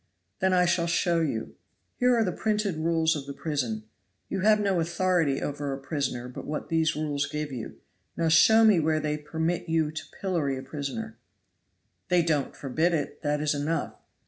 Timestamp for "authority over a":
4.79-5.77